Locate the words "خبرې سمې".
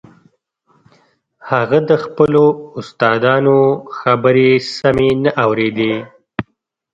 3.99-5.09